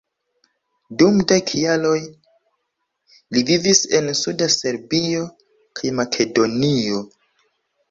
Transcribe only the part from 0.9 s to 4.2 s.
Dum dek jaroj li vivis en